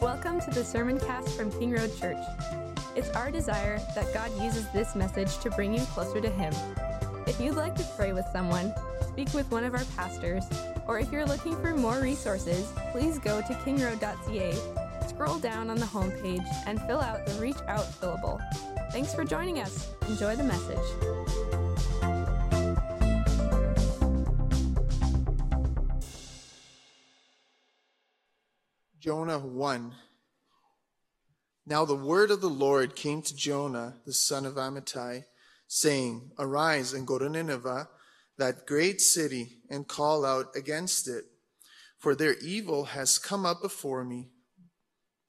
[0.00, 2.16] Welcome to the Sermon Cast from King Road Church.
[2.96, 6.52] It's our desire that God uses this message to bring you closer to Him.
[7.26, 8.72] If you'd like to pray with someone,
[9.06, 10.44] speak with one of our pastors,
[10.86, 14.54] or if you're looking for more resources, please go to kingroad.ca,
[15.06, 18.40] scroll down on the homepage, and fill out the Reach Out fillable.
[18.92, 19.88] Thanks for joining us.
[20.08, 21.47] Enjoy the message.
[29.38, 29.94] Jonah 1.
[31.64, 35.26] Now the word of the Lord came to Jonah, the son of Amittai,
[35.68, 37.88] saying, Arise and go to Nineveh,
[38.36, 41.26] that great city, and call out against it,
[41.98, 44.30] for their evil has come up before me.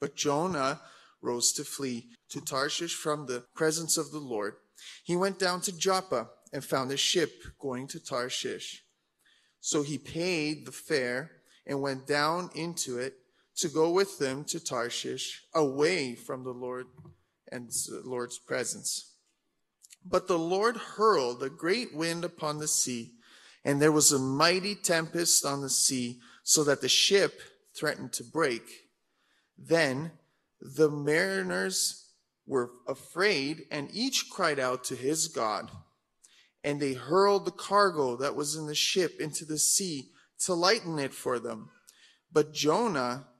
[0.01, 0.81] But Jonah
[1.21, 4.55] rose to flee to Tarshish from the presence of the Lord.
[5.03, 8.83] He went down to Joppa and found a ship going to Tarshish.
[9.59, 11.29] So he paid the fare
[11.67, 13.13] and went down into it
[13.59, 16.87] to go with them to Tarshish, away from the Lord
[17.51, 19.15] and the Lord's presence.
[20.05, 23.13] But the Lord hurled a great wind upon the sea,
[23.65, 27.41] and there was a mighty tempest on the sea, so that the ship
[27.75, 28.63] threatened to break.
[29.57, 30.11] Then
[30.61, 32.05] the mariners
[32.47, 35.69] were afraid, and each cried out to his God.
[36.63, 40.97] And they hurled the cargo that was in the ship into the sea to lighten
[40.97, 41.69] it for them.
[42.31, 43.27] But Jonah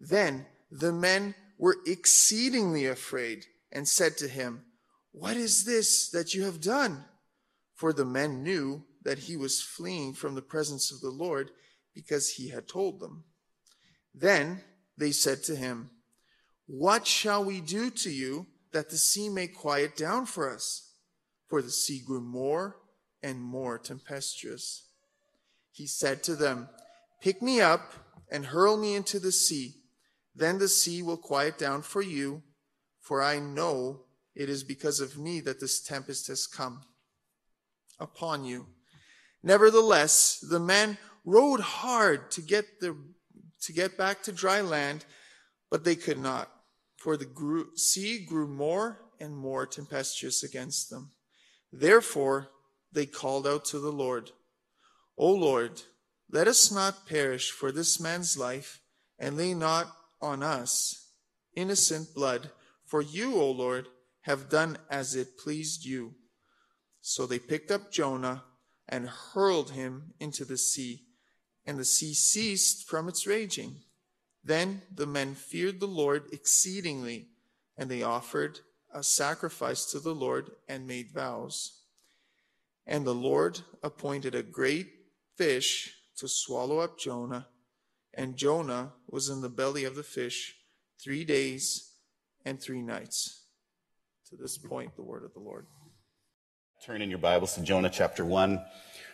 [0.00, 4.64] Then the men were exceedingly afraid and said to him,
[5.12, 7.04] What is this that you have done?
[7.74, 11.50] For the men knew that he was fleeing from the presence of the Lord
[11.94, 13.24] because he had told them.
[14.14, 14.62] Then
[14.96, 15.90] they said to him,
[16.66, 20.92] What shall we do to you that the sea may quiet down for us?
[21.48, 22.76] For the sea grew more
[23.22, 24.84] and more tempestuous.
[25.72, 26.68] He said to them,
[27.22, 27.94] Pick me up
[28.30, 29.74] and hurl me into the sea
[30.38, 32.42] then the sea will quiet down for you,
[33.00, 34.04] for I know
[34.34, 36.82] it is because of me that this tempest has come
[37.98, 38.66] upon you.
[39.42, 42.96] Nevertheless, the men rowed hard to get the
[43.62, 45.04] to get back to dry land,
[45.68, 46.48] but they could not,
[46.96, 51.10] for the grew, sea grew more and more tempestuous against them.
[51.72, 52.50] Therefore,
[52.92, 54.30] they called out to the Lord,
[55.16, 55.82] O Lord,
[56.30, 58.80] let us not perish for this man's life,
[59.18, 61.08] and lay not on us
[61.58, 62.50] innocent blood,
[62.84, 63.88] for you, O Lord,
[64.22, 66.14] have done as it pleased you.
[67.00, 68.44] So they picked up Jonah
[68.88, 71.04] and hurled him into the sea,
[71.66, 73.80] and the sea ceased from its raging.
[74.44, 77.28] Then the men feared the Lord exceedingly,
[77.76, 78.60] and they offered
[78.94, 81.82] a sacrifice to the Lord and made vows.
[82.86, 84.88] And the Lord appointed a great
[85.36, 87.48] fish to swallow up Jonah
[88.18, 90.56] and Jonah was in the belly of the fish
[91.00, 91.92] three days
[92.44, 93.44] and three nights.
[94.30, 95.66] To this point, the word of the Lord.
[96.84, 98.60] Turn in your Bibles to Jonah chapter 1.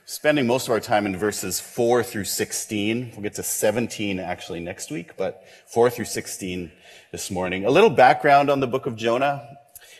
[0.06, 3.10] Spending most of our time in verses 4 through 16.
[3.12, 6.72] We'll get to 17 actually next week, but 4 through 16
[7.12, 7.66] this morning.
[7.66, 9.46] A little background on the book of Jonah.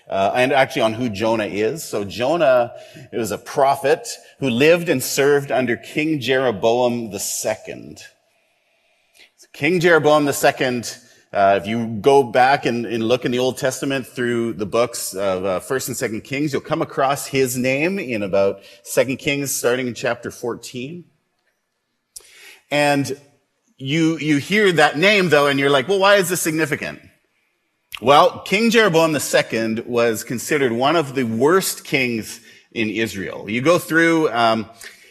[0.08, 1.82] Uh, and actually on who Jonah is.
[1.82, 2.74] So Jonah
[3.10, 4.06] it was a prophet
[4.38, 7.96] who lived and served under King Jeroboam II.
[9.54, 10.82] King Jeroboam II,
[11.32, 15.14] uh, if you go back and, and, look in the Old Testament through the books
[15.14, 19.54] of uh, First and Second Kings, you'll come across his name in about Second Kings,
[19.54, 21.04] starting in chapter 14.
[22.72, 23.16] And
[23.78, 27.00] you you hear that name though, and you're like, well, why is this significant?
[28.02, 32.40] Well, King Jeroboam II was considered one of the worst kings
[32.72, 33.48] in Israel.
[33.48, 34.30] You go through.
[34.30, 34.68] Um,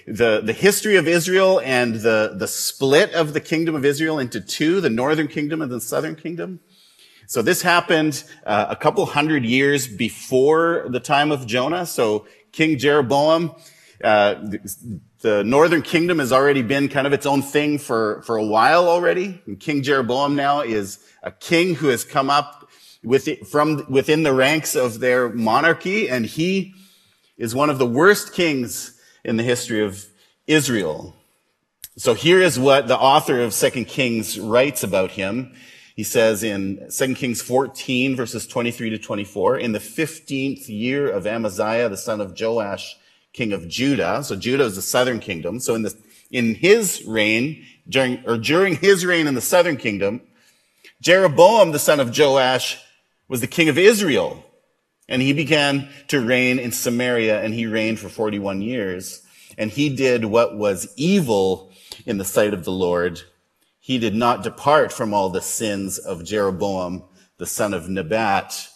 [0.08, 4.42] the, the history of Israel and the, the split of the kingdom of Israel into
[4.42, 6.60] two, the northern kingdom and the southern kingdom.
[7.28, 11.86] So this happened uh, a couple hundred years before the time of Jonah.
[11.86, 13.56] So King Jeroboam,
[14.04, 18.36] uh, the, the northern kingdom has already been kind of its own thing for, for
[18.36, 19.42] a while already.
[19.48, 22.70] And king Jeroboam now is a king who has come up
[23.04, 26.74] with, from within the ranks of their monarchy, and he
[27.38, 28.93] is one of the worst kings
[29.24, 30.06] in the history of
[30.48, 31.16] Israel.
[31.96, 35.56] So here is what the author of Second Kings writes about him.
[35.96, 41.28] He says in 2 Kings 14 verses 23 to 24, in the 15th year of
[41.28, 42.98] Amaziah, the son of Joash,
[43.32, 44.24] king of Judah.
[44.24, 45.60] So Judah is the southern kingdom.
[45.60, 45.96] So in the,
[46.32, 50.22] in his reign, during, or during his reign in the southern kingdom,
[51.02, 52.80] Jeroboam, the son of Joash,
[53.28, 54.44] was the king of Israel.
[55.10, 59.22] And he began to reign in Samaria and he reigned for 41 years.
[59.58, 61.72] And he did what was evil
[62.06, 63.22] in the sight of the Lord
[63.84, 67.04] he did not depart from all the sins of Jeroboam,
[67.38, 68.70] the son of Nebat,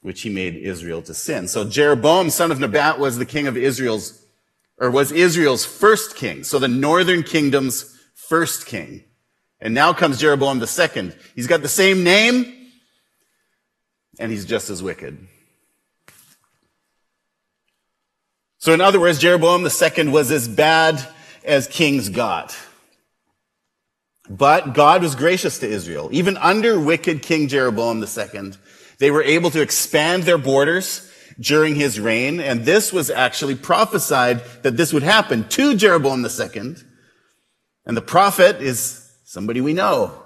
[0.00, 1.46] which he made Israel to sin.
[1.46, 4.26] So Jeroboam, son of Nebat, was the king of Israel's,
[4.76, 6.42] or was Israel's first king.
[6.42, 9.04] So the northern kingdom's first king.
[9.60, 11.16] And now comes Jeroboam the second.
[11.36, 12.72] He's got the same name,
[14.18, 15.28] and he's just as wicked.
[18.64, 21.06] So in other words, Jeroboam second was as bad
[21.44, 22.56] as kings got.
[24.26, 26.08] But God was gracious to Israel.
[26.12, 28.52] Even under wicked King Jeroboam II,
[28.96, 32.40] they were able to expand their borders during his reign.
[32.40, 36.76] And this was actually prophesied that this would happen to Jeroboam II.
[37.84, 40.23] And the prophet is somebody we know.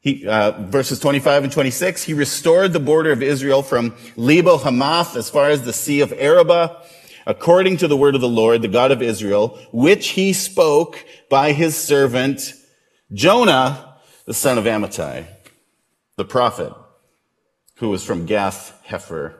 [0.00, 5.14] He, uh, verses 25 and 26, he restored the border of Israel from Lebo Hamath
[5.14, 6.82] as far as the Sea of Arabah
[7.26, 11.52] according to the word of the Lord, the God of Israel, which he spoke by
[11.52, 12.54] his servant
[13.12, 15.26] Jonah, the son of Amittai,
[16.16, 16.72] the prophet,
[17.76, 19.34] who was from Gath Hepher.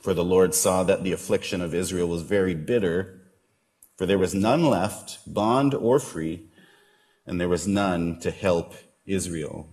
[0.00, 3.20] For the Lord saw that the affliction of Israel was very bitter,
[3.96, 6.48] for there was none left, bond or free,
[7.26, 8.74] and there was none to help
[9.06, 9.68] Israel.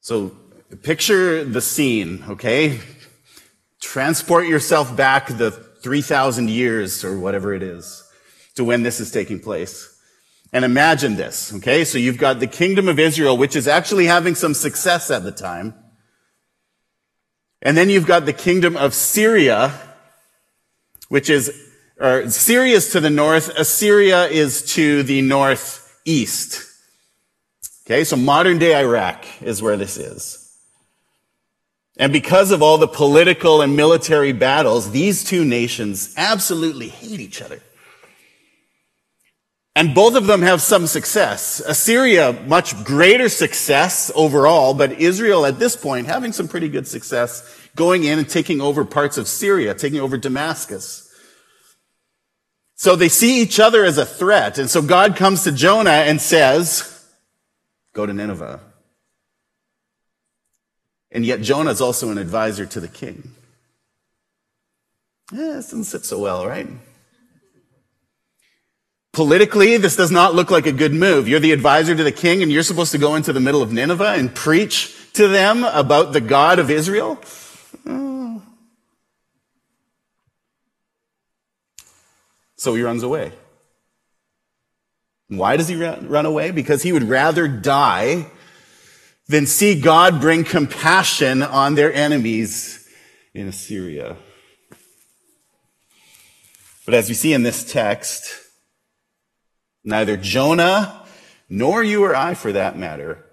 [0.00, 0.36] So
[0.82, 2.80] picture the scene, okay?
[3.80, 8.04] Transport yourself back the 3,000 years or whatever it is
[8.54, 9.94] to when this is taking place.
[10.52, 11.84] And imagine this, okay?
[11.84, 15.32] So you've got the kingdom of Israel, which is actually having some success at the
[15.32, 15.74] time.
[17.60, 19.74] And then you've got the kingdom of Syria,
[21.08, 21.67] which is,
[21.98, 26.64] or Syria is to the north, Assyria is to the northeast.
[27.86, 30.44] Okay, so modern day Iraq is where this is.
[31.98, 37.42] And because of all the political and military battles, these two nations absolutely hate each
[37.42, 37.60] other.
[39.74, 41.60] And both of them have some success.
[41.60, 47.68] Assyria, much greater success overall, but Israel at this point having some pretty good success
[47.74, 51.07] going in and taking over parts of Syria, taking over Damascus.
[52.78, 54.56] So they see each other as a threat.
[54.56, 57.04] And so God comes to Jonah and says,
[57.92, 58.60] go to Nineveh.
[61.10, 63.32] And yet Jonah is also an advisor to the king.
[65.32, 66.68] Yeah, this doesn't sit so well, right?
[69.12, 71.26] Politically, this does not look like a good move.
[71.26, 73.72] You're the advisor to the king and you're supposed to go into the middle of
[73.72, 77.20] Nineveh and preach to them about the God of Israel.
[82.58, 83.32] So he runs away.
[85.28, 86.50] Why does he run away?
[86.50, 88.26] Because he would rather die
[89.28, 92.88] than see God bring compassion on their enemies
[93.34, 94.16] in Assyria.
[96.84, 98.28] But as we see in this text,
[99.84, 101.04] neither Jonah
[101.50, 103.24] nor you or I, for that matter,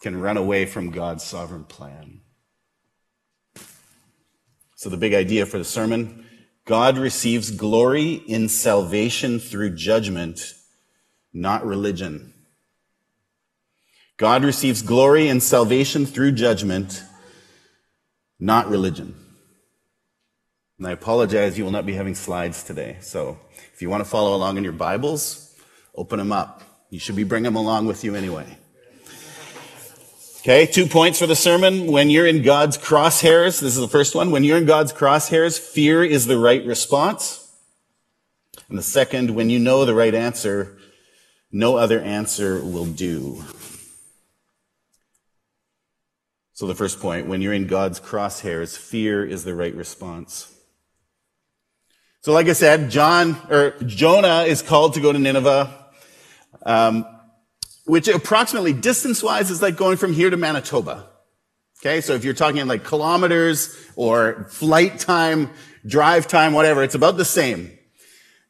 [0.00, 2.22] can run away from God's sovereign plan.
[4.74, 6.21] So the big idea for the sermon,
[6.64, 10.54] God receives glory in salvation through judgment,
[11.32, 12.32] not religion.
[14.16, 17.02] God receives glory and salvation through judgment,
[18.38, 19.14] not religion.
[20.78, 22.98] And I apologize, you will not be having slides today.
[23.00, 23.38] So
[23.72, 25.56] if you want to follow along in your Bibles,
[25.94, 26.62] open them up.
[26.90, 28.58] You should be bringing them along with you anyway.
[30.42, 31.86] Okay, two points for the sermon.
[31.86, 34.32] When you're in God's crosshairs, this is the first one.
[34.32, 37.48] When you're in God's crosshairs, fear is the right response.
[38.68, 40.76] And the second, when you know the right answer,
[41.52, 43.44] no other answer will do.
[46.54, 50.52] So the first point, when you're in God's crosshairs, fear is the right response.
[52.22, 55.72] So like I said, John, or Jonah is called to go to Nineveh,
[56.66, 57.06] um,
[57.84, 61.08] which approximately distance-wise is like going from here to Manitoba.
[61.80, 65.50] Okay, so if you're talking like kilometers or flight time,
[65.84, 67.76] drive time, whatever, it's about the same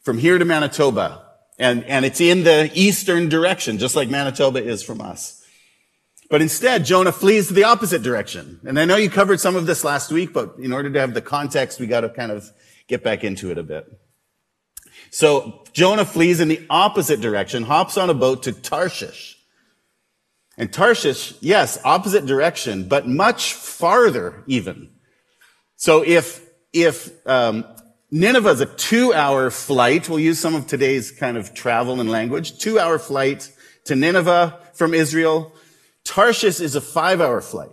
[0.03, 1.25] from here to Manitoba.
[1.59, 5.43] And, and it's in the eastern direction, just like Manitoba is from us.
[6.29, 8.61] But instead, Jonah flees to the opposite direction.
[8.65, 11.15] And I know you covered some of this last week, but in order to have
[11.15, 12.51] the context, we got to kind of
[12.89, 13.87] get back into it a bit.
[15.13, 19.37] So Jonah flees in the opposite direction, hops on a boat to Tarshish.
[20.57, 24.91] And Tarshish, yes, opposite direction, but much farther even.
[25.77, 26.41] So if,
[26.73, 27.65] if, um,
[28.11, 32.11] Nineveh is a two hour flight, we'll use some of today's kind of travel and
[32.11, 33.51] language, two hour flight
[33.85, 35.53] to Nineveh from Israel.
[36.05, 37.71] Tarshish is a five hour flight.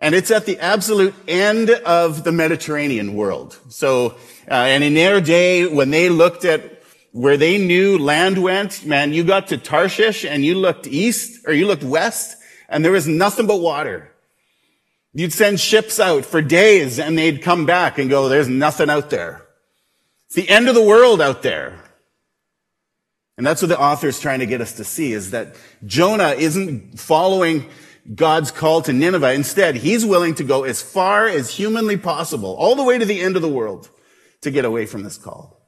[0.00, 3.58] And it's at the absolute end of the Mediterranean world.
[3.70, 4.16] So,
[4.48, 6.82] uh, and in their day, when they looked at
[7.16, 11.52] where they knew land went, man, you got to Tarshish and you looked east or
[11.52, 12.36] you looked west
[12.68, 14.12] and there was nothing but water.
[15.14, 19.08] You'd send ships out for days and they'd come back and go, there's nothing out
[19.08, 19.46] there.
[20.26, 21.82] It's the end of the world out there.
[23.38, 27.00] And that's what the author's trying to get us to see is that Jonah isn't
[27.00, 27.68] following
[28.14, 29.32] God's call to Nineveh.
[29.32, 33.20] Instead, he's willing to go as far as humanly possible, all the way to the
[33.20, 33.90] end of the world
[34.46, 35.60] to get away from this call.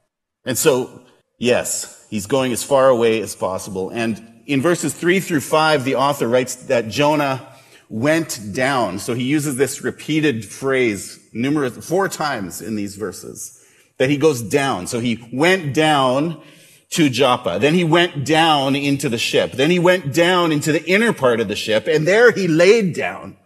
[0.45, 1.03] And so
[1.39, 3.91] Yes, he's going as far away as possible.
[3.91, 7.47] And in verses three through five, the author writes that Jonah
[7.89, 8.99] went down.
[8.99, 13.65] So he uses this repeated phrase numerous, four times in these verses
[13.99, 14.89] that he goes down.
[14.89, 16.43] So he went down
[16.91, 17.59] to Joppa.
[17.61, 19.53] Then he went down into the ship.
[19.53, 22.95] Then he went down into the inner part of the ship and there he laid
[22.95, 23.37] down.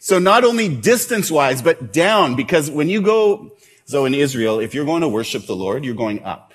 [0.00, 3.52] So not only distance wise, but down because when you go,
[3.90, 6.52] so in Israel, if you're going to worship the Lord, you're going up.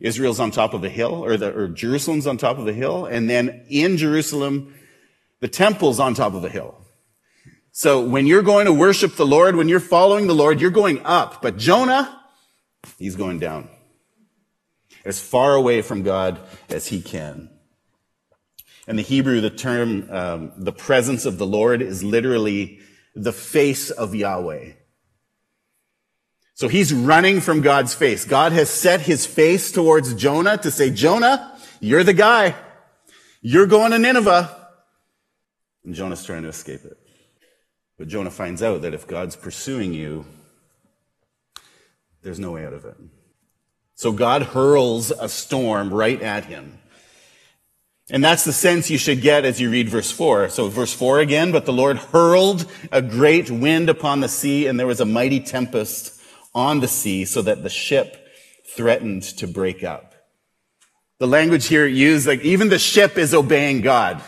[0.00, 3.06] Israel's on top of a hill, or, the, or Jerusalem's on top of a hill,
[3.06, 4.74] and then in Jerusalem,
[5.38, 6.76] the temple's on top of a hill.
[7.70, 11.00] So when you're going to worship the Lord, when you're following the Lord, you're going
[11.04, 11.42] up.
[11.42, 12.22] But Jonah,
[12.98, 13.68] he's going down.
[15.04, 17.50] As far away from God as he can.
[18.88, 22.80] In the Hebrew, the term, um, the presence of the Lord is literally
[23.14, 24.72] the face of Yahweh.
[26.58, 28.24] So he's running from God's face.
[28.24, 32.56] God has set his face towards Jonah to say, Jonah, you're the guy.
[33.40, 34.56] You're going to Nineveh.
[35.84, 36.98] And Jonah's trying to escape it.
[37.96, 40.26] But Jonah finds out that if God's pursuing you,
[42.22, 42.96] there's no way out of it.
[43.94, 46.80] So God hurls a storm right at him.
[48.10, 50.48] And that's the sense you should get as you read verse 4.
[50.48, 54.76] So verse 4 again, but the Lord hurled a great wind upon the sea and
[54.76, 56.16] there was a mighty tempest
[56.54, 58.28] on the sea so that the ship
[58.74, 60.14] threatened to break up.
[61.18, 64.22] The language here used, like even the ship is obeying God,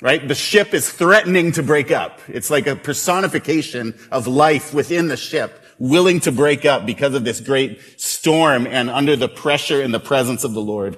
[0.00, 0.26] right?
[0.26, 2.20] The ship is threatening to break up.
[2.28, 7.24] It's like a personification of life within the ship, willing to break up because of
[7.24, 10.96] this great storm and under the pressure and the presence of the Lord.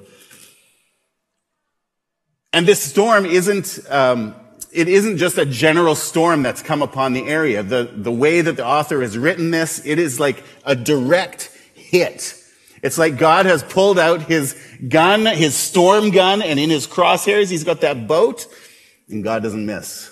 [2.52, 4.35] And this storm isn't, um,
[4.72, 7.62] it isn't just a general storm that's come upon the area.
[7.62, 12.34] The, the way that the author has written this, it is like a direct hit.
[12.82, 14.54] It's like God has pulled out his
[14.88, 18.46] gun, his storm gun, and in his crosshairs, he's got that boat,
[19.08, 20.10] and God doesn't miss.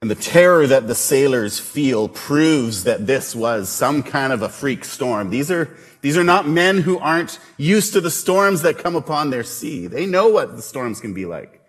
[0.00, 4.48] And the terror that the sailors feel proves that this was some kind of a
[4.48, 5.28] freak storm.
[5.28, 9.30] These are these are not men who aren't used to the storms that come upon
[9.30, 9.86] their sea.
[9.86, 11.60] They know what the storms can be like.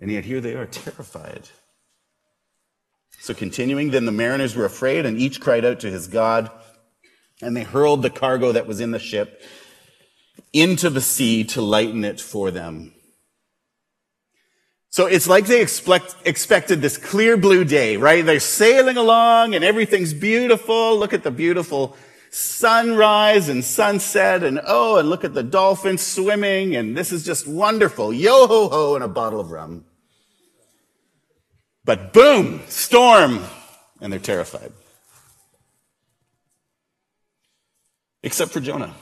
[0.00, 1.48] And yet here they are terrified.
[3.20, 6.50] So continuing, then the mariners were afraid and each cried out to his God
[7.40, 9.42] and they hurled the cargo that was in the ship
[10.52, 12.92] into the sea to lighten it for them.
[14.90, 18.24] So it's like they expect, expected this clear blue day, right?
[18.24, 20.98] They're sailing along and everything's beautiful.
[20.98, 21.96] Look at the beautiful
[22.34, 27.46] sunrise and sunset and oh, and look at the dolphins swimming and this is just
[27.46, 28.12] wonderful.
[28.12, 29.84] Yo ho ho and a bottle of rum.
[31.84, 33.44] But boom, storm,
[34.00, 34.72] and they're terrified.
[38.22, 38.94] Except for Jonah.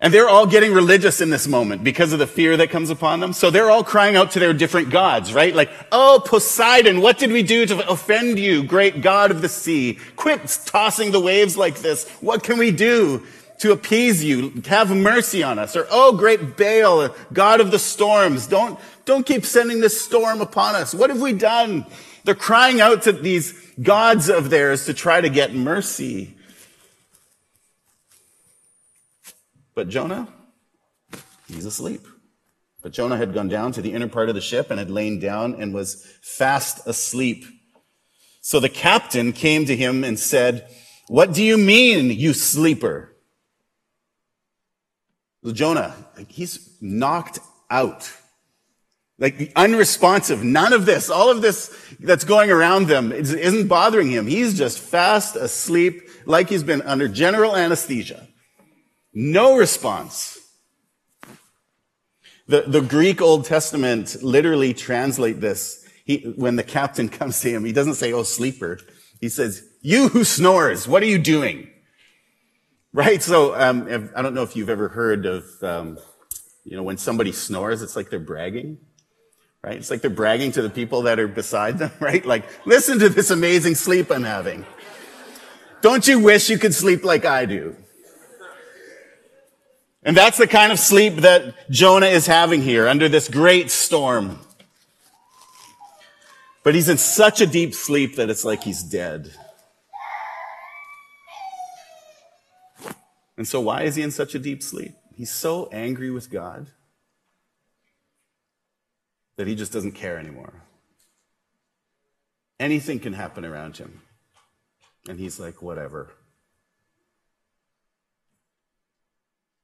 [0.00, 3.18] And they're all getting religious in this moment because of the fear that comes upon
[3.18, 3.32] them.
[3.32, 5.52] So they're all crying out to their different gods, right?
[5.52, 9.98] Like, oh, Poseidon, what did we do to offend you, great God of the sea?
[10.14, 12.08] Quit tossing the waves like this.
[12.20, 13.26] What can we do?
[13.58, 14.62] to appease you.
[14.66, 15.74] Have mercy on us.
[15.76, 20.76] Or, oh, great Baal, God of the storms, don't, don't keep sending this storm upon
[20.76, 20.94] us.
[20.94, 21.84] What have we done?
[22.24, 23.52] They're crying out to these
[23.82, 26.36] gods of theirs to try to get mercy.
[29.78, 30.26] But Jonah,
[31.46, 32.04] he's asleep.
[32.82, 35.20] But Jonah had gone down to the inner part of the ship and had lain
[35.20, 37.44] down and was fast asleep.
[38.40, 40.68] So the captain came to him and said,
[41.06, 43.14] What do you mean, you sleeper?
[45.44, 45.94] So Jonah,
[46.26, 47.38] he's knocked
[47.70, 48.10] out.
[49.16, 50.42] Like unresponsive.
[50.42, 54.26] None of this, all of this that's going around them isn't bothering him.
[54.26, 58.26] He's just fast asleep like he's been under general anesthesia.
[59.20, 60.38] No response.
[62.46, 65.84] The, the Greek Old Testament literally translate this.
[66.04, 68.78] He, when the captain comes to him, he doesn't say, oh, sleeper.
[69.20, 71.68] He says, you who snores, what are you doing?
[72.92, 73.20] Right?
[73.20, 75.98] So, um, I don't know if you've ever heard of, um,
[76.62, 78.78] you know, when somebody snores, it's like they're bragging.
[79.64, 79.78] Right?
[79.78, 82.24] It's like they're bragging to the people that are beside them, right?
[82.24, 84.64] Like, listen to this amazing sleep I'm having.
[85.82, 87.74] Don't you wish you could sleep like I do?
[90.02, 94.38] And that's the kind of sleep that Jonah is having here under this great storm.
[96.62, 99.32] But he's in such a deep sleep that it's like he's dead.
[103.36, 104.94] And so, why is he in such a deep sleep?
[105.14, 106.68] He's so angry with God
[109.36, 110.64] that he just doesn't care anymore.
[112.60, 114.02] Anything can happen around him.
[115.08, 116.12] And he's like, whatever.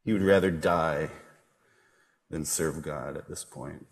[0.04, 1.11] He would rather die
[2.30, 3.87] than serve God at this point.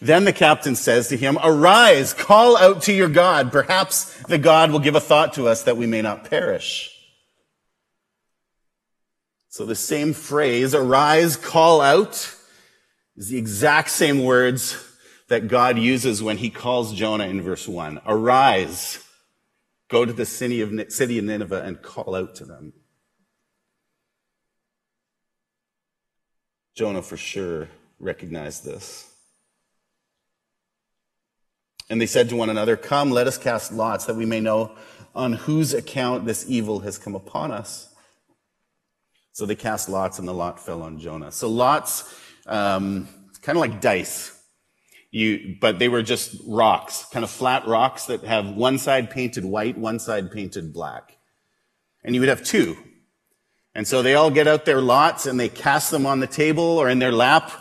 [0.00, 3.50] Then the captain says to him, Arise, call out to your God.
[3.50, 6.94] Perhaps the God will give a thought to us that we may not perish.
[9.48, 12.34] So the same phrase, arise, call out,
[13.16, 14.76] is the exact same words
[15.28, 18.00] that God uses when he calls Jonah in verse 1.
[18.06, 19.04] Arise,
[19.88, 22.72] go to the city of, city of Nineveh and call out to them.
[26.78, 29.12] Jonah for sure recognized this.
[31.90, 34.76] And they said to one another, Come, let us cast lots that we may know
[35.12, 37.92] on whose account this evil has come upon us.
[39.32, 41.32] So they cast lots, and the lot fell on Jonah.
[41.32, 42.14] So lots,
[42.46, 43.08] um,
[43.42, 44.40] kind of like dice.
[45.10, 49.44] You, but they were just rocks, kind of flat rocks that have one side painted
[49.44, 51.16] white, one side painted black.
[52.04, 52.76] And you would have two.
[53.78, 56.64] And so they all get out their lots and they cast them on the table
[56.64, 57.52] or in their lap.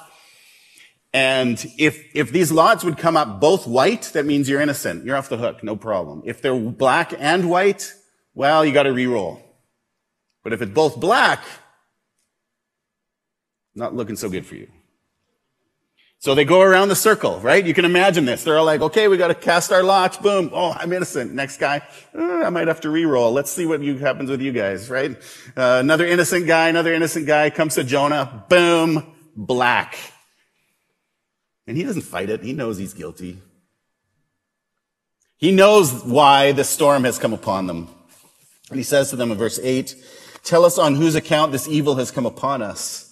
[1.14, 5.06] And if, if these lots would come up both white, that means you're innocent.
[5.06, 5.64] You're off the hook.
[5.64, 6.24] No problem.
[6.26, 7.94] If they're black and white,
[8.34, 9.40] well, you got to re-roll.
[10.44, 11.44] But if it's both black,
[13.76, 14.70] not looking so good for you.
[16.20, 17.64] So they go around the circle, right?
[17.64, 18.44] You can imagine this.
[18.44, 20.18] They're all like, okay, we got to cast our lots.
[20.18, 20.50] Boom.
[20.52, 21.34] Oh, I'm innocent.
[21.34, 21.82] Next guy,
[22.16, 23.32] oh, I might have to re-roll.
[23.32, 25.16] Let's see what you, happens with you guys, right?
[25.56, 28.46] Uh, another innocent guy, another innocent guy comes to Jonah.
[28.50, 29.14] Boom.
[29.36, 29.98] Black.
[31.68, 32.42] And he doesn't fight it.
[32.42, 33.38] He knows he's guilty.
[35.38, 37.90] He knows why the storm has come upon them.
[38.72, 39.96] And he says to them in verse 8,
[40.44, 43.07] Tell us on whose account this evil has come upon us.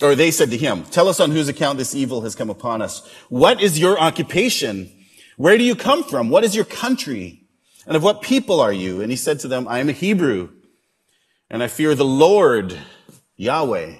[0.00, 2.82] Or they said to him, tell us on whose account this evil has come upon
[2.82, 3.06] us.
[3.28, 4.92] What is your occupation?
[5.36, 6.28] Where do you come from?
[6.30, 7.48] What is your country?
[7.86, 9.00] And of what people are you?
[9.00, 10.50] And he said to them, I am a Hebrew
[11.50, 12.78] and I fear the Lord,
[13.36, 13.94] Yahweh,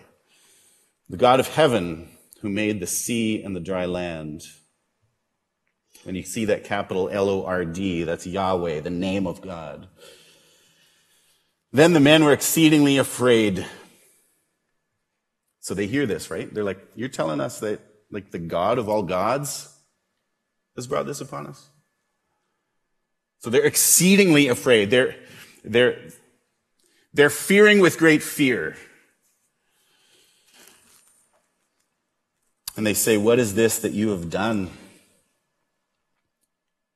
[1.08, 2.08] the God of heaven
[2.42, 4.42] who made the sea and the dry land.
[6.06, 9.88] And you see that capital L-O-R-D, that's Yahweh, the name of God.
[11.72, 13.66] Then the men were exceedingly afraid
[15.68, 16.52] so they hear this, right?
[16.54, 19.68] They're like, You're telling us that, like, the God of all gods
[20.76, 21.68] has brought this upon us?
[23.40, 24.88] So they're exceedingly afraid.
[24.88, 25.14] They're,
[25.62, 26.08] they're,
[27.12, 28.78] they're fearing with great fear.
[32.78, 34.70] And they say, What is this that you have done?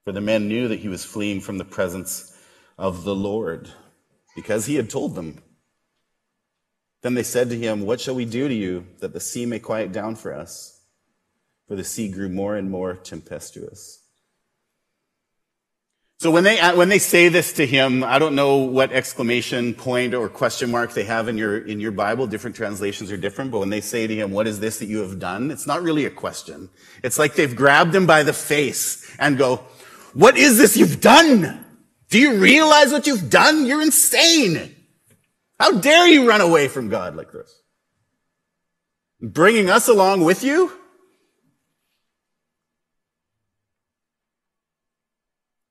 [0.07, 2.35] For the men knew that he was fleeing from the presence
[2.79, 3.71] of the Lord
[4.35, 5.43] because he had told them.
[7.03, 9.59] Then they said to him, What shall we do to you that the sea may
[9.59, 10.81] quiet down for us?
[11.69, 13.99] For the sea grew more and more tempestuous.
[16.23, 20.15] So when they, when they say this to him, I don't know what exclamation point
[20.15, 22.29] or question mark they have in your, in your Bible.
[22.29, 24.99] Different translations are different, but when they say to him, what is this that you
[24.99, 25.51] have done?
[25.51, 26.71] It's not really a question.
[27.03, 29.65] It's like they've grabbed him by the face and go,
[30.15, 31.65] what is this you've done?
[32.09, 33.67] Do you realize what you've done?
[33.67, 34.77] You're insane.
[35.63, 37.63] How dare you run away from God like this?
[39.21, 40.73] Bringing us along with you?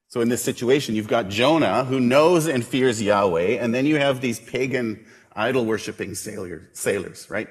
[0.08, 3.98] So in this situation, you've got Jonah who knows and fears Yahweh, and then you
[3.98, 7.50] have these pagan idol worshiping sailors, right?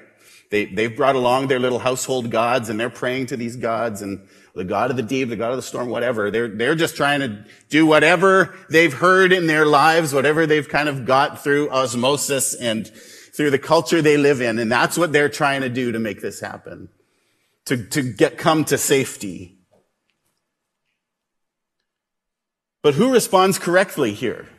[0.49, 4.27] They, they've brought along their little household gods and they're praying to these gods and
[4.53, 6.29] the God of the deep, the God of the storm, whatever.
[6.29, 10.89] They're, they're just trying to do whatever they've heard in their lives, whatever they've kind
[10.89, 14.59] of got through osmosis and through the culture they live in.
[14.59, 16.89] And that's what they're trying to do to make this happen.
[17.65, 19.57] To, to get, come to safety.
[22.81, 24.49] But who responds correctly here?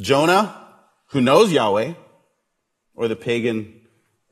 [0.00, 0.68] Jonah,
[1.08, 1.94] who knows Yahweh,
[2.94, 3.80] or the pagan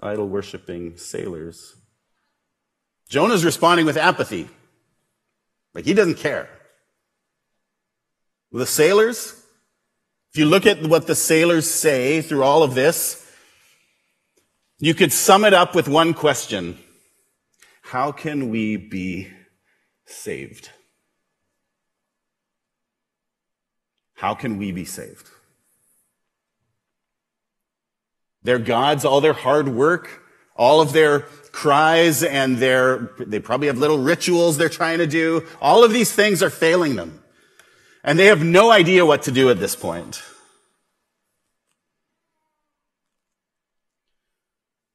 [0.01, 1.78] idol worshiping sailors?
[3.09, 4.49] Jonah's responding with apathy.
[5.75, 6.49] Like he doesn't care.
[8.53, 9.35] The sailors,
[10.33, 13.25] if you look at what the sailors say through all of this,
[14.79, 16.79] you could sum it up with one question.
[17.83, 19.29] How can we be
[20.07, 20.71] saved?
[24.15, 25.29] How can we be saved?
[28.43, 30.23] Their gods, all their hard work,
[30.57, 31.21] all of their
[31.59, 35.45] cries and their, they probably have little rituals they're trying to do.
[35.61, 37.21] All of these things are failing them.
[38.05, 40.23] And they have no idea what to do at this point.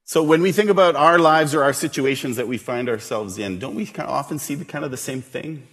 [0.04, 3.58] So when we think about our lives or our situations that we find ourselves in,
[3.58, 5.66] don't we often see the kind of the same thing?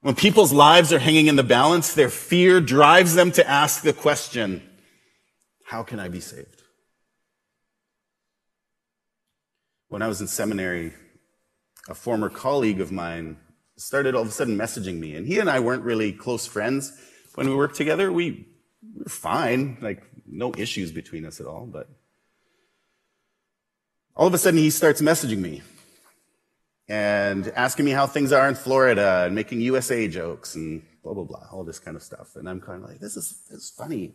[0.00, 3.92] When people's lives are hanging in the balance, their fear drives them to ask the
[3.92, 4.62] question,
[5.66, 6.61] how can I be saved?
[9.92, 10.94] When I was in seminary,
[11.86, 13.36] a former colleague of mine
[13.76, 16.98] started all of a sudden messaging me, and he and I weren't really close friends
[17.34, 18.10] when we worked together.
[18.10, 18.48] We
[18.96, 21.90] were fine, like no issues between us at all, but
[24.16, 25.60] all of a sudden he starts messaging me
[26.88, 31.24] and asking me how things are in Florida and making USA jokes and blah, blah,
[31.24, 32.34] blah, all this kind of stuff.
[32.36, 34.14] And I'm kind of like, this is, this is funny.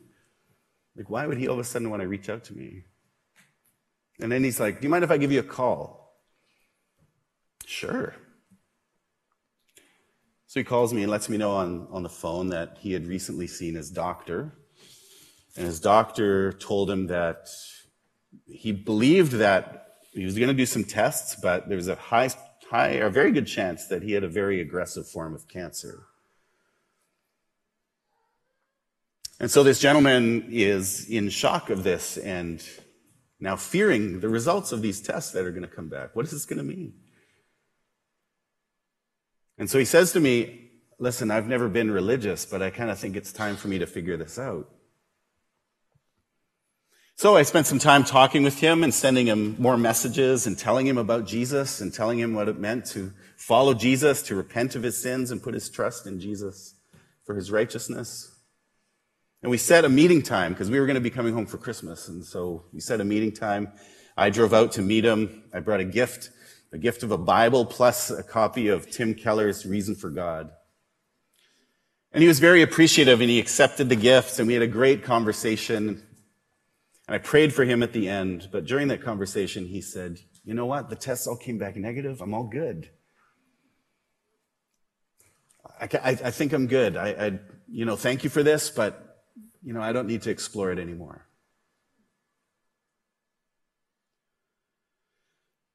[0.95, 2.85] Like, why would he all of a sudden want to reach out to me?
[4.19, 6.15] And then he's like, do you mind if I give you a call?
[7.65, 8.15] Sure.
[10.47, 13.06] So he calls me and lets me know on, on the phone that he had
[13.06, 14.53] recently seen his doctor.
[15.56, 17.49] And his doctor told him that
[18.45, 22.30] he believed that he was going to do some tests, but there was a high
[22.69, 26.06] high, a very good chance that he had a very aggressive form of cancer.
[29.39, 32.63] And so this gentleman is in shock of this and
[33.39, 36.15] now fearing the results of these tests that are going to come back.
[36.15, 36.93] What is this going to mean?
[39.58, 40.63] And so he says to me,
[41.00, 43.86] Listen, I've never been religious, but I kind of think it's time for me to
[43.86, 44.67] figure this out.
[47.15, 50.88] So I spent some time talking with him and sending him more messages and telling
[50.88, 54.84] him about Jesus and telling him what it meant to follow Jesus, to repent of
[54.84, 56.76] his sins and put his trust in Jesus
[57.26, 58.37] for his righteousness.
[59.47, 61.57] And we set a meeting time because we were going to be coming home for
[61.57, 62.10] Christmas.
[62.10, 63.71] And so we set a meeting time.
[64.17, 65.45] I drove out to meet him.
[65.53, 66.31] I brought a gift,
[66.73, 70.49] a gift of a Bible plus a copy of Tim Keller's Reason for God.
[72.12, 75.01] And he was very appreciative and he accepted the gifts and we had a great
[75.05, 76.03] conversation.
[77.07, 80.55] And I prayed for him at the end, but during that conversation, he said, You
[80.55, 80.89] know what?
[80.89, 82.19] The tests all came back negative.
[82.19, 82.89] I'm all good.
[85.79, 86.97] I, I, I think I'm good.
[86.97, 89.05] I, I, you know, thank you for this, but,
[89.67, 91.27] you know, I don't need to explore it anymore.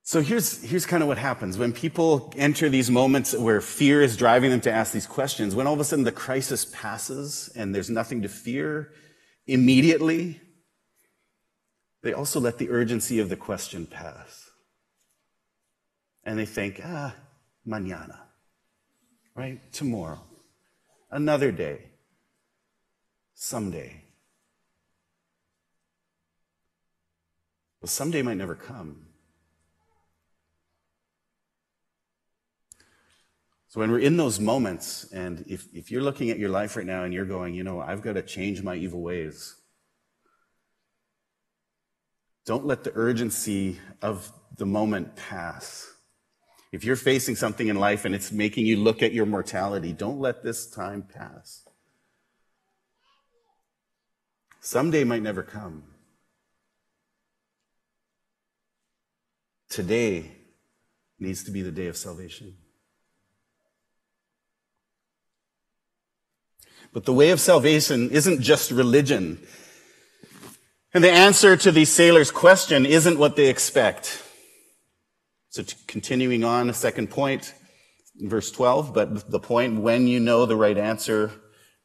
[0.03, 1.59] So here's, here's kind of what happens.
[1.59, 5.67] When people enter these moments where fear is driving them to ask these questions, when
[5.67, 8.93] all of a sudden the crisis passes and there's nothing to fear
[9.47, 10.41] immediately,
[12.03, 14.49] they also let the urgency of the question pass.
[16.25, 17.15] And they think, ah,
[17.69, 18.21] mañana,
[19.35, 19.61] right?
[19.71, 20.23] Tomorrow,
[21.11, 21.92] another day,
[23.43, 24.01] someday.
[27.81, 29.07] Well, someday might never come.
[33.67, 36.87] So when we're in those moments, and if, if you're looking at your life right
[36.87, 39.57] now and you're going, you know, I've got to change my evil ways,
[42.47, 45.91] don't let the urgency of the moment pass.
[46.71, 50.21] If you're facing something in life and it's making you look at your mortality, don't
[50.21, 51.67] let this time pass.
[54.65, 55.83] Someday might never come.
[59.69, 60.31] Today
[61.19, 62.57] needs to be the day of salvation.
[66.93, 69.45] But the way of salvation isn't just religion.
[70.95, 74.23] And the answer to these sailors' question isn't what they expect.
[75.49, 77.53] So continuing on, a second point,
[78.15, 81.33] verse 12, but the point, when you know the right answer,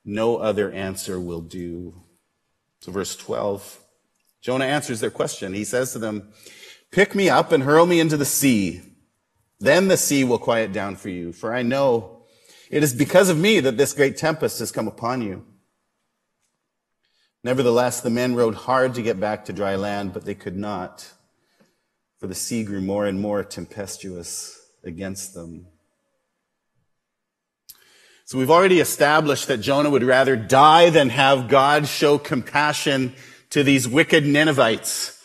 [0.05, 2.03] no other answer will do.
[2.79, 3.79] So verse 12,
[4.41, 5.53] Jonah answers their question.
[5.53, 6.31] He says to them,
[6.91, 8.81] pick me up and hurl me into the sea.
[9.59, 12.23] Then the sea will quiet down for you, for I know
[12.69, 15.45] it is because of me that this great tempest has come upon you.
[17.43, 21.11] Nevertheless, the men rowed hard to get back to dry land, but they could not,
[22.19, 25.67] for the sea grew more and more tempestuous against them.
[28.27, 33.15] So we've already established that Jonah would rather die than have God show compassion
[33.51, 35.17] to these wicked Ninevites.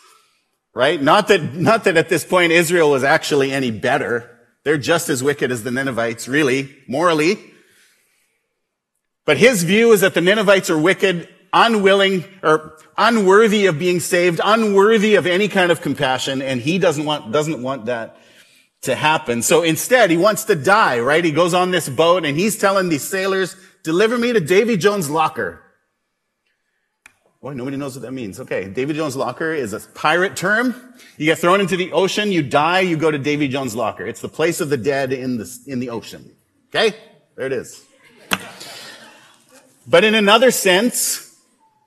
[0.73, 1.01] Right?
[1.03, 4.39] Not that, not that at this point Israel was actually any better.
[4.63, 7.37] They're just as wicked as the Ninevites, really, morally.
[9.25, 14.39] But his view is that the Ninevites are wicked, unwilling, or unworthy of being saved,
[14.41, 18.17] unworthy of any kind of compassion, and he doesn't want, doesn't want that
[18.83, 19.41] to happen.
[19.41, 21.23] So instead, he wants to die, right?
[21.23, 25.09] He goes on this boat and he's telling these sailors, deliver me to Davy Jones'
[25.09, 25.61] locker.
[27.41, 28.39] Boy, nobody knows what that means.
[28.39, 30.95] Okay, Davy Jones' locker is a pirate term.
[31.17, 34.05] You get thrown into the ocean, you die, you go to Davy Jones' locker.
[34.05, 36.31] It's the place of the dead in the, in the ocean.
[36.69, 36.95] Okay?
[37.35, 37.83] There it is.
[39.85, 41.37] But in another sense,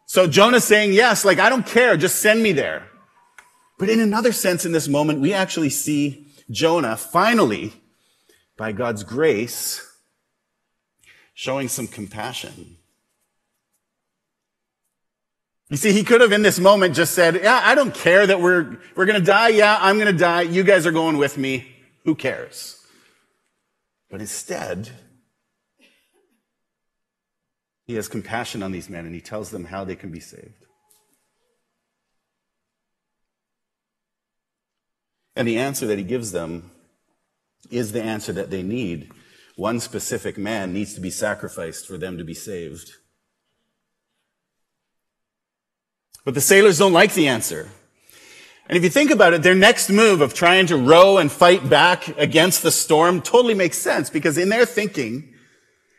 [0.06, 2.86] so Jonah's saying, yes, like, I don't care, just send me there.
[3.78, 7.72] But in another sense, in this moment, we actually see Jonah finally,
[8.56, 9.82] by God's grace,
[11.34, 12.76] showing some compassion.
[15.68, 18.40] You see, he could have in this moment just said, yeah, I don't care that
[18.40, 19.48] we're, we're going to die.
[19.48, 20.42] Yeah, I'm going to die.
[20.42, 21.66] You guys are going with me.
[22.04, 22.86] Who cares?
[24.08, 24.88] But instead,
[27.84, 30.65] he has compassion on these men and he tells them how they can be saved.
[35.36, 36.70] And the answer that he gives them
[37.70, 39.12] is the answer that they need.
[39.56, 42.92] One specific man needs to be sacrificed for them to be saved.
[46.24, 47.68] But the sailors don't like the answer.
[48.68, 51.68] And if you think about it, their next move of trying to row and fight
[51.68, 55.32] back against the storm totally makes sense because in their thinking,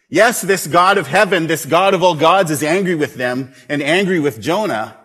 [0.09, 3.81] yes, this God of heaven, this God of all gods is angry with them and
[3.81, 4.97] angry with Jonah,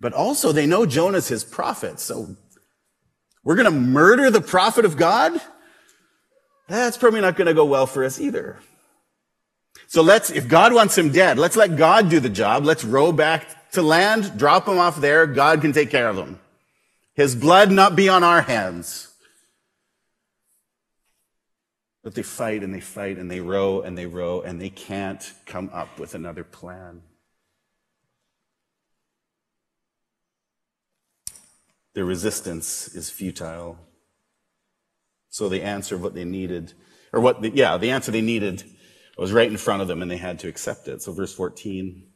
[0.00, 2.00] but also they know Jonah's his prophet.
[2.00, 2.36] So
[3.44, 5.40] we're going to murder the prophet of God?
[6.68, 8.58] That's probably not going to go well for us either.
[9.88, 12.64] So let's, if God wants him dead, let's let God do the job.
[12.64, 15.26] Let's row back to land, drop him off there.
[15.26, 16.38] God can take care of him.
[17.14, 19.08] His blood not be on our hands.
[22.02, 25.32] But they fight and they fight and they row and they row and they can't
[25.46, 27.02] come up with another plan.
[31.94, 33.78] Their resistance is futile.
[35.28, 36.72] So the answer of what they needed,
[37.12, 38.64] or what, the, yeah, the answer they needed
[39.18, 41.02] was right in front of them and they had to accept it.
[41.02, 42.06] So verse 14.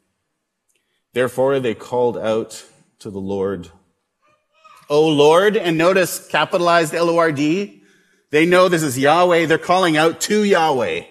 [1.12, 2.64] Therefore they called out
[3.00, 3.70] to the Lord,
[4.88, 7.82] O Lord, and notice capitalized L-O-R-D.
[8.30, 9.46] They know this is Yahweh.
[9.46, 11.04] They're calling out to Yahweh.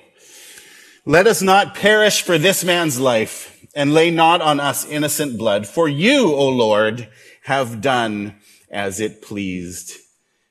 [1.06, 5.67] Let us not perish for this man's life and lay not on us innocent blood.
[5.67, 7.10] For you, O Lord,
[7.43, 8.36] have done
[8.76, 9.94] as it pleased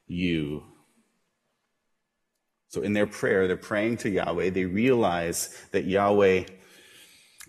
[0.07, 0.63] you.
[2.69, 4.51] So in their prayer, they're praying to Yahweh.
[4.51, 6.45] They realize that Yahweh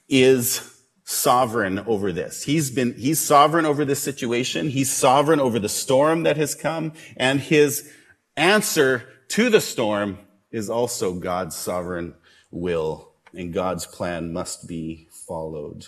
[0.10, 0.70] is
[1.06, 2.44] sovereign over this.
[2.44, 4.70] He's been, he's sovereign over this situation.
[4.70, 7.90] He's sovereign over the storm that has come and his
[8.36, 10.20] answer to the storm
[10.52, 12.16] is also God's sovereign
[12.52, 15.88] will and God's plan must be followed.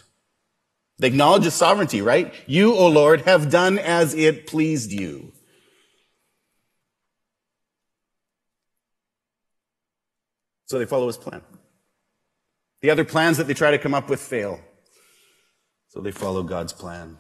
[1.00, 2.34] They acknowledge his sovereignty, right?
[2.48, 5.32] You, O Lord, have done as it pleased you.
[10.66, 11.42] So they follow his plan.
[12.82, 14.60] The other plans that they try to come up with fail.
[15.90, 17.18] So they follow God's plan.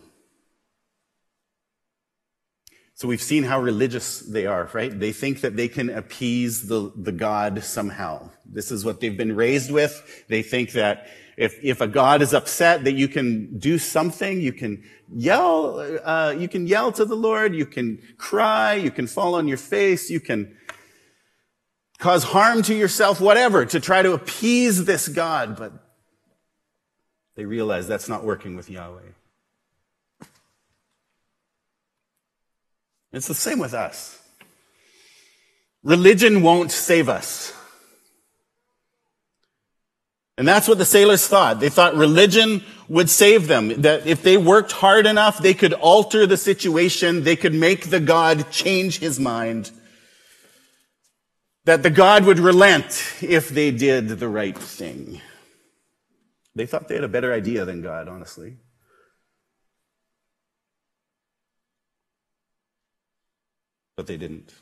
[2.94, 5.00] So we've seen how religious they are, right?
[5.00, 8.32] They think that they can appease the, the God somehow.
[8.44, 10.26] This is what they've been raised with.
[10.30, 14.52] They think that if, if a God is upset, that you can do something, you
[14.52, 19.36] can yell, uh, you can yell to the Lord, you can cry, you can fall
[19.36, 20.58] on your face, you can
[22.00, 25.56] cause harm to yourself, whatever, to try to appease this God.
[25.56, 25.74] But
[27.36, 29.02] they realize that's not working with Yahweh.
[33.14, 34.20] It's the same with us.
[35.84, 37.54] Religion won't save us.
[40.38, 41.60] And that's what the sailors thought.
[41.60, 43.82] They thought religion would save them.
[43.82, 47.24] That if they worked hard enough, they could alter the situation.
[47.24, 49.72] They could make the God change his mind.
[51.66, 55.22] That the God would relent if they did the right thing.
[56.56, 58.58] They thought they had a better idea than God, honestly.
[63.96, 64.54] But they didn't.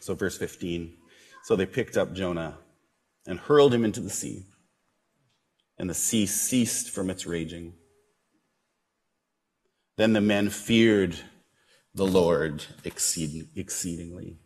[0.00, 0.96] So, verse 15.
[1.44, 2.56] So they picked up Jonah
[3.26, 4.46] and hurled him into the sea
[5.78, 7.74] and the sea ceased from its raging.
[9.96, 11.16] Then the men feared
[11.94, 14.38] the Lord exceeding, exceedingly,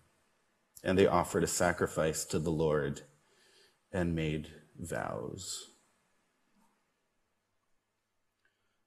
[0.84, 3.02] and they offered a sacrifice to the Lord
[3.92, 5.70] and made vows.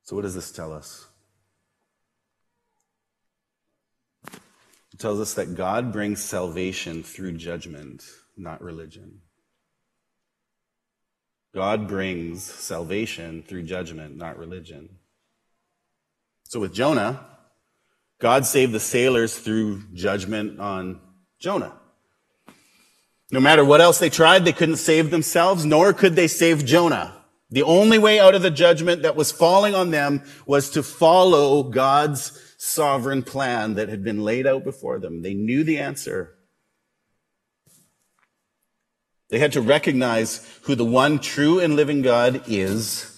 [0.04, 1.08] So, what does this tell us?
[4.93, 8.04] It tells us that God brings salvation through judgment,
[8.38, 9.21] not religion.
[11.53, 14.97] God brings salvation through judgment, not religion.
[16.45, 17.25] So with Jonah,
[18.19, 21.01] God saved the sailors through judgment on
[21.39, 21.73] Jonah.
[23.31, 27.15] No matter what else they tried, they couldn't save themselves, nor could they save Jonah.
[27.49, 31.63] The only way out of the judgment that was falling on them was to follow
[31.63, 35.21] God's sovereign plan that had been laid out before them.
[35.21, 36.35] They knew the answer.
[39.31, 43.17] They had to recognize who the one true and living God is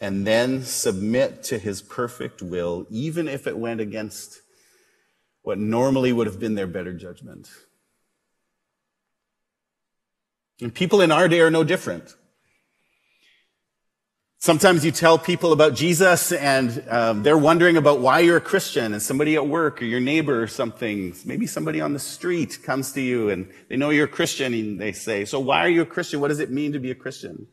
[0.00, 4.40] and then submit to his perfect will, even if it went against
[5.42, 7.48] what normally would have been their better judgment.
[10.60, 12.14] And people in our day are no different.
[14.38, 18.92] Sometimes you tell people about Jesus and um, they're wondering about why you're a Christian
[18.92, 22.92] and somebody at work or your neighbor or something, maybe somebody on the street comes
[22.92, 25.82] to you and they know you're a Christian and they say, so why are you
[25.82, 26.20] a Christian?
[26.20, 27.46] What does it mean to be a Christian?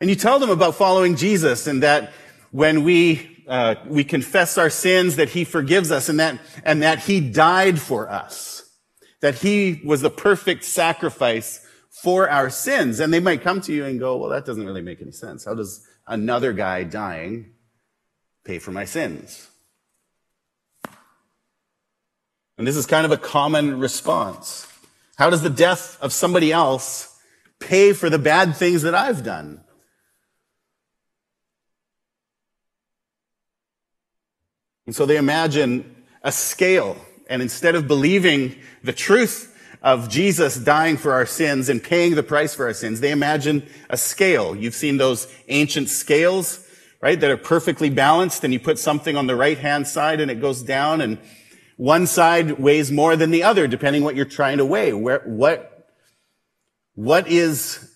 [0.00, 2.12] And you tell them about following Jesus and that
[2.52, 7.00] when we, uh, we confess our sins, that he forgives us and that, and that
[7.00, 8.70] he died for us.
[9.20, 13.00] That he was the perfect sacrifice for our sins.
[13.00, 15.44] And they might come to you and go, well, that doesn't really make any sense.
[15.44, 17.52] How does another guy dying
[18.44, 19.48] pay for my sins?
[22.56, 24.66] And this is kind of a common response.
[25.16, 27.18] How does the death of somebody else
[27.58, 29.62] pay for the bad things that I've done?
[34.86, 36.96] And so they imagine a scale.
[37.28, 39.49] And instead of believing the truth
[39.82, 43.00] of Jesus dying for our sins and paying the price for our sins.
[43.00, 44.54] They imagine a scale.
[44.54, 46.66] You've seen those ancient scales,
[47.00, 47.18] right?
[47.18, 50.40] That are perfectly balanced and you put something on the right hand side and it
[50.40, 51.18] goes down and
[51.76, 54.92] one side weighs more than the other, depending what you're trying to weigh.
[54.92, 55.88] Where, what,
[56.94, 57.90] what is,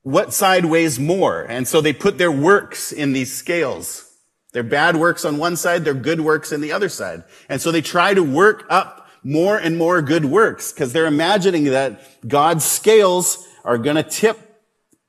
[0.00, 1.42] what side weighs more?
[1.42, 4.10] And so they put their works in these scales.
[4.52, 7.24] Their bad works on one side, their good works in the other side.
[7.50, 11.64] And so they try to work up more and more good works because they're imagining
[11.64, 14.38] that God's scales are going to tip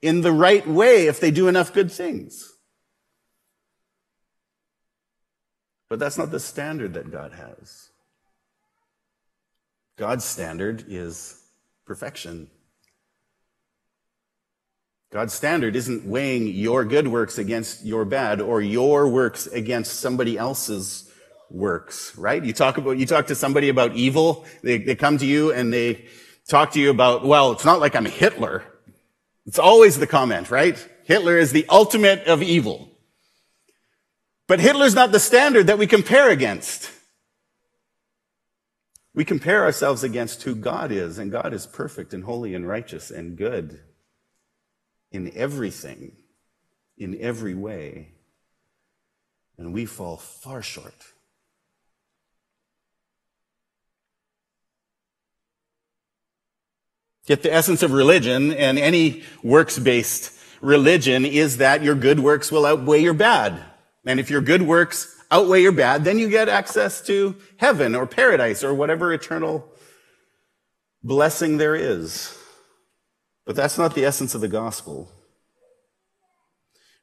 [0.01, 2.51] in the right way if they do enough good things.
[5.87, 7.89] But that's not the standard that God has.
[9.97, 11.39] God's standard is
[11.85, 12.49] perfection.
[15.11, 20.39] God's standard isn't weighing your good works against your bad or your works against somebody
[20.39, 21.06] else's
[21.49, 22.43] works, right?
[22.43, 25.71] You talk about, you talk to somebody about evil, they, they come to you and
[25.71, 26.05] they
[26.47, 28.63] talk to you about, well, it's not like I'm Hitler.
[29.45, 30.77] It's always the comment, right?
[31.05, 32.91] Hitler is the ultimate of evil.
[34.47, 36.91] But Hitler's not the standard that we compare against.
[39.13, 43.09] We compare ourselves against who God is, and God is perfect and holy and righteous
[43.09, 43.79] and good
[45.11, 46.11] in everything,
[46.97, 48.13] in every way.
[49.57, 50.93] And we fall far short.
[57.27, 62.65] Yet the essence of religion and any works-based religion is that your good works will
[62.65, 63.61] outweigh your bad.
[64.05, 68.07] And if your good works outweigh your bad, then you get access to heaven or
[68.07, 69.69] paradise or whatever eternal
[71.03, 72.35] blessing there is.
[73.45, 75.11] But that's not the essence of the gospel.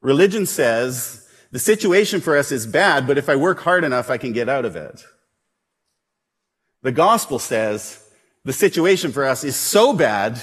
[0.00, 4.18] Religion says the situation for us is bad, but if I work hard enough, I
[4.18, 5.04] can get out of it.
[6.82, 8.03] The gospel says
[8.44, 10.40] the situation for us is so bad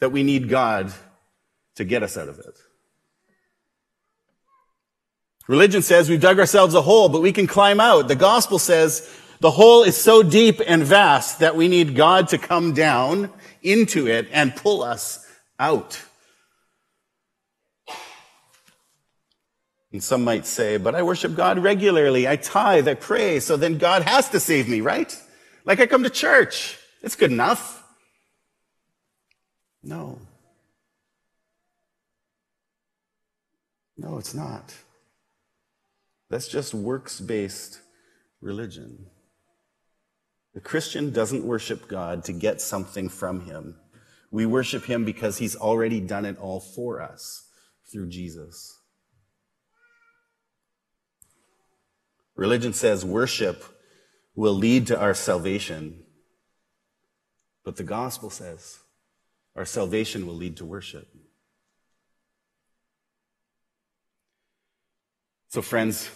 [0.00, 0.92] that we need God
[1.76, 2.58] to get us out of it.
[5.48, 8.08] Religion says we've dug ourselves a hole, but we can climb out.
[8.08, 9.08] The gospel says
[9.40, 13.30] the hole is so deep and vast that we need God to come down
[13.62, 15.24] into it and pull us
[15.58, 16.02] out.
[19.92, 22.26] And some might say, but I worship God regularly.
[22.28, 25.16] I tithe, I pray, so then God has to save me, right?
[25.64, 26.78] Like I come to church.
[27.06, 27.84] It's good enough.
[29.84, 30.18] No.
[33.96, 34.74] No, it's not.
[36.30, 37.78] That's just works based
[38.40, 39.06] religion.
[40.52, 43.76] The Christian doesn't worship God to get something from Him.
[44.32, 47.46] We worship Him because He's already done it all for us
[47.92, 48.80] through Jesus.
[52.34, 53.62] Religion says worship
[54.34, 56.02] will lead to our salvation,
[57.66, 58.78] but the gospel says
[59.56, 61.08] our salvation will lead to worship.
[65.48, 66.08] So, friends,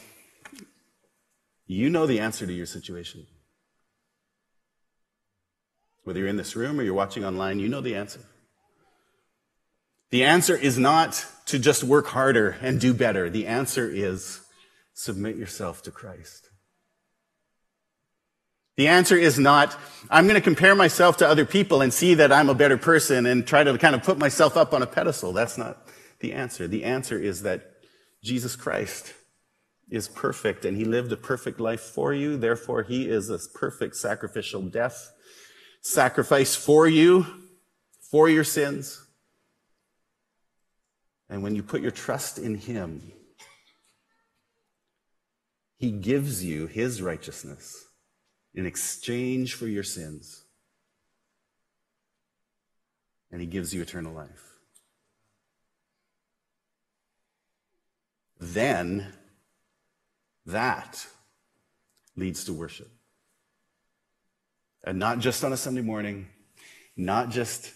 [1.67, 3.27] you know the answer to your situation.
[6.05, 8.21] Whether you're in this room or you're watching online, you know the answer.
[10.11, 13.29] The answer is not to just work harder and do better.
[13.29, 14.41] The answer is
[14.95, 16.50] submit yourself to Christ.
[18.77, 19.77] The answer is not,
[20.11, 23.27] I'm going to compare myself to other people and see that I'm a better person
[23.27, 25.33] and try to kind of put myself up on a pedestal.
[25.33, 25.87] That's not
[26.21, 26.67] the answer.
[26.67, 27.75] The answer is that
[28.23, 29.13] Jesus Christ
[29.91, 32.37] is perfect and he lived a perfect life for you.
[32.37, 35.11] Therefore, he is a perfect sacrificial death,
[35.83, 37.27] sacrifice for you,
[38.11, 39.05] for your sins.
[41.29, 43.13] And when you put your trust in him,
[45.77, 47.87] he gives you his righteousness
[48.55, 50.45] in exchange for your sins.
[53.31, 54.55] And he gives you eternal life.
[58.41, 59.13] Then
[60.47, 61.07] that
[62.17, 62.91] leads to worship.
[64.83, 66.27] And not just on a Sunday morning,
[66.97, 67.73] not just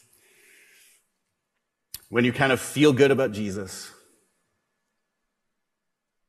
[2.08, 3.90] when you kind of feel good about Jesus,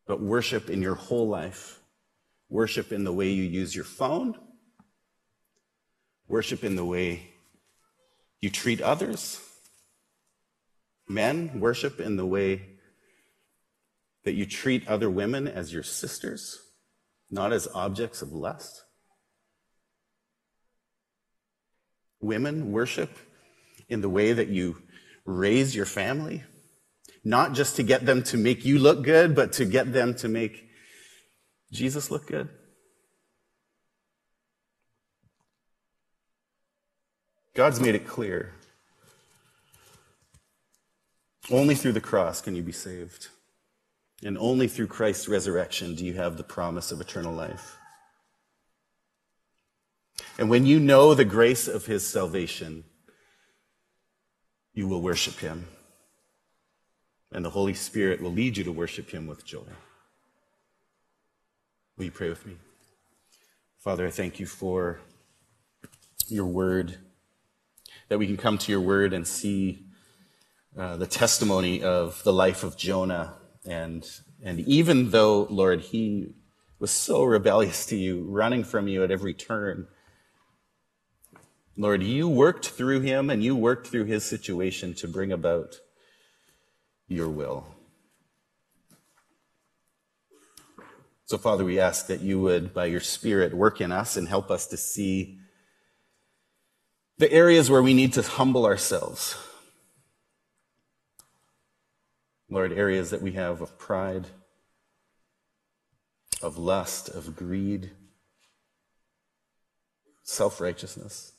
[0.06, 1.80] but worship in your whole life.
[2.50, 4.38] Worship in the way you use your phone.
[6.28, 7.34] Worship in the way
[8.42, 9.40] you treat others.
[11.08, 12.76] Men, worship in the way
[14.24, 16.60] that you treat other women as your sisters,
[17.30, 18.84] not as objects of lust.
[22.22, 23.12] Women worship
[23.88, 24.82] in the way that you
[25.26, 26.44] raise your family,
[27.24, 30.28] not just to get them to make you look good, but to get them to
[30.28, 30.65] make
[31.76, 32.50] Jesus look good.
[37.54, 38.54] God's made it clear.
[41.50, 43.30] Only through the cross can you be saved.
[44.24, 47.78] And only through Christ's resurrection do you have the promise of eternal life.
[50.38, 52.84] And when you know the grace of his salvation,
[54.74, 55.68] you will worship him.
[57.32, 59.68] And the Holy Spirit will lead you to worship him with joy.
[61.98, 62.58] Will you pray with me?
[63.78, 65.00] Father, I thank you for
[66.28, 66.98] your word,
[68.10, 69.86] that we can come to your word and see
[70.78, 73.36] uh, the testimony of the life of Jonah
[73.66, 74.06] and,
[74.44, 76.34] and even though, Lord, he
[76.80, 79.88] was so rebellious to you, running from you at every turn,
[81.78, 85.76] Lord, you worked through him and you worked through his situation to bring about
[87.08, 87.75] your will.
[91.26, 94.52] So, Father, we ask that you would, by your Spirit, work in us and help
[94.52, 95.40] us to see
[97.18, 99.36] the areas where we need to humble ourselves
[102.50, 104.28] Lord, areas that we have of pride,
[106.42, 107.92] of lust, of greed,
[110.24, 111.34] self righteousness.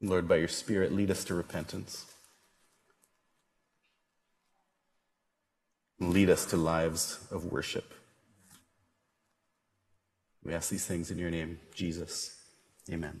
[0.00, 2.06] Lord, by your Spirit, lead us to repentance.
[6.00, 7.92] Lead us to lives of worship.
[10.44, 12.36] We ask these things in your name, Jesus.
[12.90, 13.20] Amen.